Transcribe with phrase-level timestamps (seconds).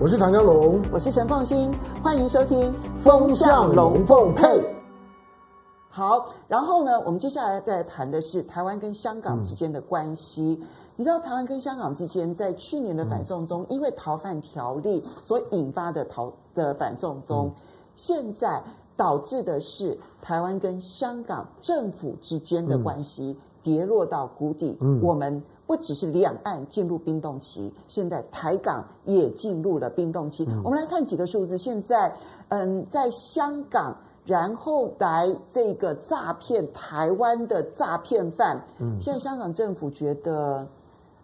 [0.00, 1.72] 我是唐江龙，我是陈凤馨，
[2.04, 4.46] 欢迎收听《风向龙凤配》。
[5.88, 10.56] 好，然后呢，我们接下来再谈的是台湾跟香港之间的关系。
[10.60, 17.54] 嗯、你知道，台湾跟香港之间在去年的反送中，嗯、因为逃犯条例所引发的逃的反送中，嗯、
[17.96, 18.62] 现在
[18.96, 24.78] 导致的是台湾跟香港政府之间的关系跌落到谷底。
[24.80, 25.42] 嗯、我们。
[25.68, 30.46] 不只是两岸进入冰冻期，现在台港也进入了冰冻期。
[30.48, 32.10] 嗯、我们来看几个数字，现在，
[32.48, 33.94] 嗯，在香港，
[34.24, 40.66] 然后来这个诈骗台湾的诈骗犯，嗯，现在香港政府觉得。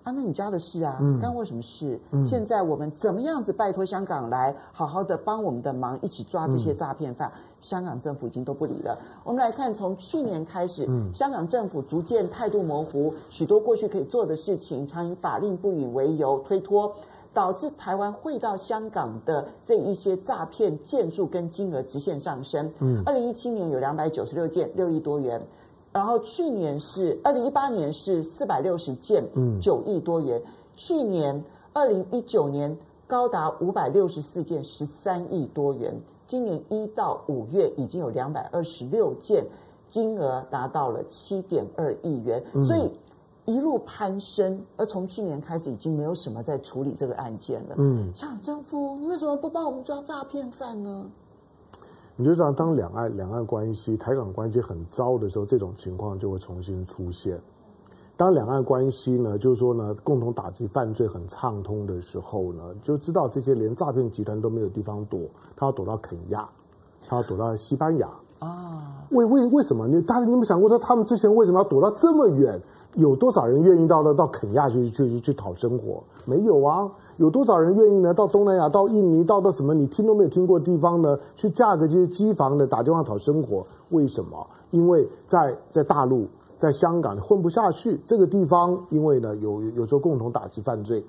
[0.04, 1.98] 啊，那你家的事啊，干我什么事？
[2.10, 7.32] 嗯、现在我们怎么样子拜托香港来好好的帮我们的忙，一起抓这些诈骗犯？
[7.34, 8.98] 嗯、香港政府已经都不理了。
[9.24, 16.95] 我们来看，从去年开始，嗯、香港政府逐渐态度模糊，许多过去可以做的事情，常以法令不允为由推脱，
[17.32, 22.70] 导致台湾汇到香港的这一些诈骗件数跟金额直线上升。
[22.80, 25.40] 嗯，二零一七年有两百九十六件，六亿多元。
[25.90, 30.38] 然后去年是二零一八年是四百六十件，嗯，九亿多元。
[30.45, 31.42] 嗯、去年
[31.73, 32.76] 二零一九年
[33.07, 35.98] 高达五百六十四件，十三亿多元。
[36.26, 39.44] 今年一到五月已经有两百二十六件，
[39.88, 42.90] 金额达到了七点二亿元，嗯、所以
[43.44, 44.60] 一路攀升。
[44.76, 47.74] 而从去年开始，已经没有什么在处理这个案件了。
[47.76, 51.06] 嗯，香港政府，你为什么不帮我们抓诈骗犯呢？
[52.16, 57.38] 你就知道，当两岸两岸关系、台港关系很糟的时候，这种情况就会重新出现。
[58.16, 65.20] 当两岸关系呢，就是说呢，共同打击犯罪很畅通的时候呢，就知道这些连诈骗集团都没有地方躲，
[65.56, 66.48] 他要躲到肯亚，
[67.09, 69.04] 他要躲到西班牙啊？
[69.10, 69.88] 为为为什么？
[69.88, 72.60] 你大家你有没有想过说，他们之前为什么要躲到这么远？
[72.94, 76.00] 有多少人愿意到了到肯亚去去去讨生活？
[76.25, 76.88] 没有啊！
[77.16, 78.15] 有多少人愿意呢？
[78.15, 81.19] 到东南亚、到印尼、到到什么你听都没有听过的地方呢？
[81.34, 83.66] 去架个这些机房的打电话讨生活？
[83.88, 84.47] 为什么？
[84.70, 86.28] 因为在在大陆、
[86.59, 88.00] 在香港混不下去。
[88.04, 91.04] 这个地方因为呢有有时候共同打击犯罪，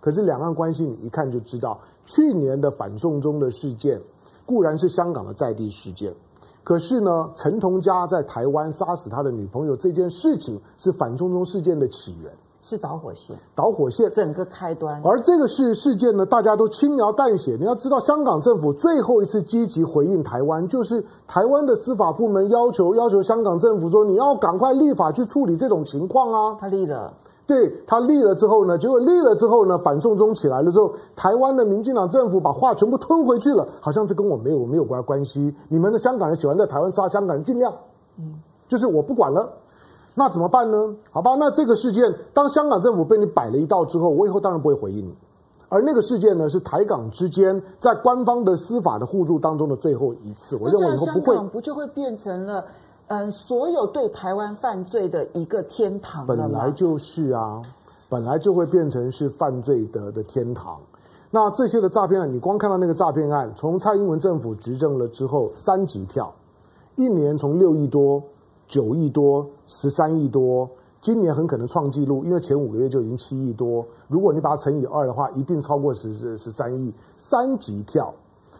[0.00, 4.00] 可是两岸关系你一看就知道，去年的反送中的事件
[4.46, 6.14] 固然是香港的在地事件。
[6.62, 12.30] 可是呢，陈同佳在台湾杀死他的女朋友这件事情是反送中事件的起源，
[12.62, 15.00] 是导火线，导火线整个开端。
[15.02, 17.56] 而这个事事件呢，大家都轻描淡写。
[17.58, 26.56] 你要知道，香港政府最后一次积极回应台湾，就是台湾的司法部门要求要求香港政府说，你要赶快立法去处理这种情况啊。
[26.60, 27.12] 他立了。
[27.46, 35.52] 对，他立了之后呢，结果立了之后呢，反送中起来了之后，台湾的民进党政府把话全部吞回去了，好像这跟我没有没有关关系。
[35.68, 37.74] 你们的香港人喜欢在台湾杀香港人，尽量，
[38.18, 38.34] 嗯，
[38.68, 39.50] 就是我不管了，
[40.14, 40.94] 那怎么办呢？
[41.10, 45.14] 好吧，那这个事件当香港政府被你摆了一道之后，我以后当然不会回应你。
[45.68, 52.64] 而那个事件呢，是台港之间在官方的司法的互助当中的最后一次，我认为以后不会，香港不就会变成了。
[53.06, 57.62] 嗯，所有对台湾犯罪的一个天堂，本来就是啊，
[58.08, 60.76] 本来就会变成是犯罪的的天堂。
[61.30, 66.32] 那这些的诈骗案，你光看到那个诈骗案，从蔡英文政府执政了之后，三级跳，
[66.96, 68.22] 一年从六亿多、
[68.70, 70.70] 九亿多、十三亿多，
[71.00, 73.84] 今年很可能创纪录，因为前五个月就已经七亿多。
[74.06, 78.14] 如果你把它乘以二的话，一定超过十十十三亿，三级跳。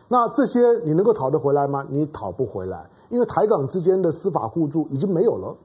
[0.08, 1.86] 那这些你能够讨得回来吗？
[1.88, 2.84] 你讨不回来。
[3.08, 5.56] 因为台港之间的司法互助已经没有了，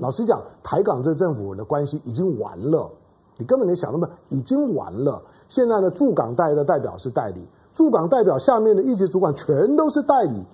[0.00, 2.90] 老实讲，台港这政府的关系已经完了，
[3.38, 5.22] 你根本没想那么已经完了。
[5.48, 10.44] 现在呢，驻港代的代表是代理，驻港代表下面的一级主管全都是代理，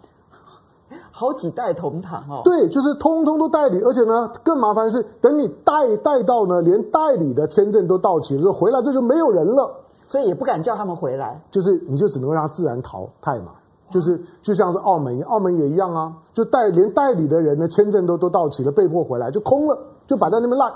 [1.19, 2.43] 好几代同堂哦。
[2.45, 9.69] 对，就是通通都代理，而且呢，更麻烦的是，等你代代到呢，连代理的签证都到期了之后，回来这就没有人了，
[10.07, 13.53] 所以也不敢叫他们回来，就是你就只能让他自然淘汰嘛。
[13.91, 20.73] 就是就像是澳门，澳门也一样啊，就代连代理的人呢，签证都都到期了，被迫回来就空了，就摆在那边烂。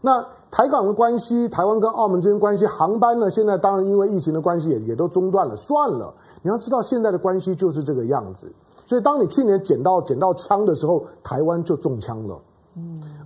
[0.00, 6.12] 那台港的关系，台湾跟澳门之间关系，航班呢，现在当然因为疫情的关系也也都中断了，算了。
[6.42, 8.50] 你要知道现在的关系就是这个样子，
[8.88, 12.40] 所以当你去年捡到捡到枪的时候，台湾就中枪了，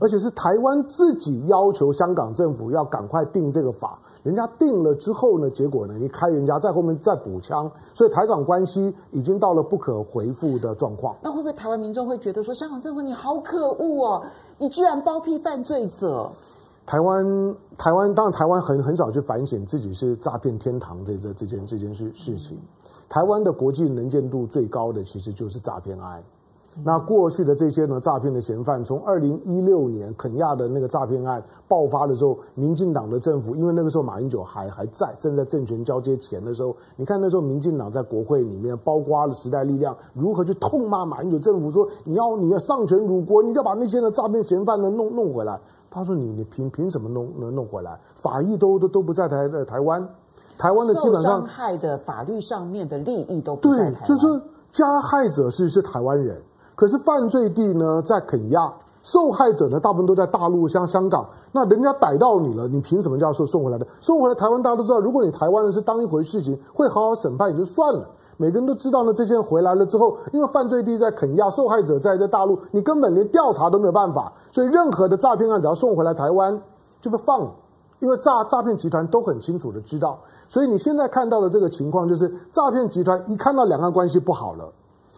[0.00, 3.96] 而且是台湾自己要求香港政府要赶快定这个法。
[4.24, 11.14] 人家定了之后呢，结果呢，你开人家在后面再补枪，所以台港关系已经到了不可回复的状况。
[11.22, 14.22] 那会不会台湾民众会觉得说，香港政府你好可恶哦，
[14.58, 16.28] 你居然包庇犯罪者？
[16.84, 22.58] 台湾台湾当然台湾很很少去反省自己是诈骗天堂这这这件这件事事情。
[23.08, 26.22] 台湾的国际能见度最高的其实就是诈骗案。
[26.82, 45.60] 那过去的这些呢诈骗的嫌犯，从二零一六年肯亚的那个诈骗案爆发的时候，民进党的政府，因为那个时候马英九还还在，正在政权交接前的时候，你看那时候民进党在国会里面，包括了时代力量，如何去痛骂马英九政府，说你要你要丧权辱国，你要把那些呢诈骗嫌犯呢弄弄回来。
[45.92, 48.00] 他说你你凭凭什么弄能弄回来？
[48.14, 50.08] 法医都都都不在台的台湾，
[50.56, 56.40] 台湾的基本上伤害的法律上面的利益都不在台湾，对，就是加害者是是台湾人。
[56.74, 58.72] 可是犯罪地呢，在肯亚，
[59.02, 61.28] 受害者呢，大部分都在大陆，像香港。
[61.52, 63.86] 那人家逮到你了，你凭什么叫送送回来的？
[64.00, 68.08] 送回来台湾，大家都知道，如果你台湾人是当一回事情，会好好审判也就算了。
[68.42, 74.32] 每个人都知道呢，这些人回来了之后，因为犯罪地在肯亚，受害者在在大陆，你根本连调查都没有办法。
[74.50, 76.60] 所以任何的诈骗案只要送回来台湾，
[77.00, 77.52] 就被放了，
[78.00, 80.18] 因为诈诈骗集团都很清楚的知道。
[80.48, 84.68] 所以你现在看到的这个情况，就是诈骗集团一看到两岸关系不好了。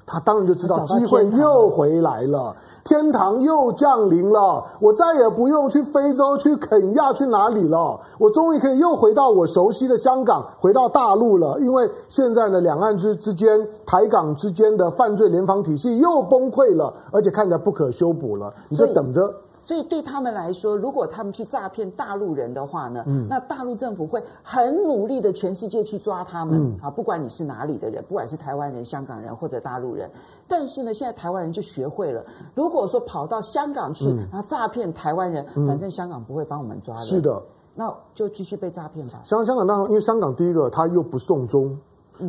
[0.06, 2.54] 他当然就知道机会又回来了，
[2.84, 11.58] 天堂又降临了，我再也不用去非洲、去肯亚、去哪里了，我终于可以又回到我熟悉的香港，回到大陆了。
[11.60, 19.32] 因为现在呢，两岸之之间、台港之间的犯罪联防体系又崩溃了，而且看起来不可修补了，你就等着。
[19.64, 30.10] 所以对他们来说，如果他们去诈骗大陆人的话呢，嗯、那大陆政府会很努力的全世界去抓他们、嗯、啊，不管你是哪里的人，不管是台湾人、香港人或者大陆人。
[30.46, 32.22] 但是呢，现在台湾人就学会了，
[32.54, 37.00] 如果说跑到香港去，嗯、然后诈骗台湾人，反正香港不会帮我们抓的。
[37.00, 37.42] 是的，
[37.74, 39.22] 那就继续被诈骗吧。
[39.24, 41.74] 香香港当然，因为香港第一个他又不送中，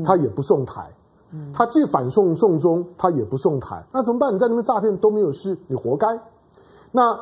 [0.06, 0.90] 他也不送台，
[1.32, 4.34] 嗯、他既反送送中，他也不送台，那怎么办？
[4.34, 6.08] 你在那边诈骗都没有事，你活该。
[6.96, 7.20] 那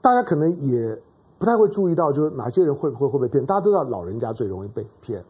[0.00, 0.98] 大家可能也
[1.38, 3.44] 不太会注意到，就是哪些人会会会被骗。
[3.44, 5.22] 大家知道老人家最容易被骗。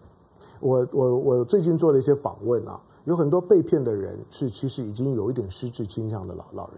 [0.61, 6.77] 我我我最近做了一些访问啊，有很多被骗的人是其实已经有一点失智倾向的老老人。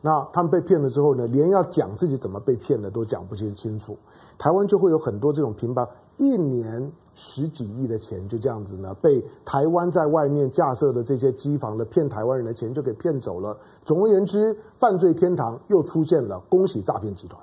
[0.00, 3.96] 那他们被骗了之后呢，连要讲自己怎么被骗的都讲不清清楚。
[4.38, 5.86] 台湾就会有很多这种平白
[6.16, 13.56] 一年十几亿的钱就这样子呢，被台湾在外面架设的这些机房的骗台湾人的钱就给骗走了。
[13.84, 17.40] 总而言之，犯罪天堂又出现了，恭喜诈骗集团。